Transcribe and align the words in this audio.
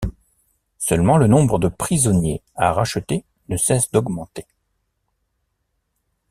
Seulement, 0.79 1.17
le 1.19 1.27
nombre 1.27 1.59
de 1.59 1.67
prisonniers 1.67 2.41
à 2.55 2.73
racheter 2.73 3.23
ne 3.49 3.55
cesse 3.57 3.91
d'augmenter. 3.91 4.47